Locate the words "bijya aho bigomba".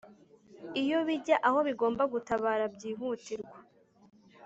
1.07-2.03